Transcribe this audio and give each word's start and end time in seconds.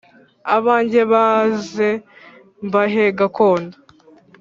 Abanjye 0.57 1.01
baze 1.11 1.89
mbahe 2.65 3.05
gakondo 3.17 3.77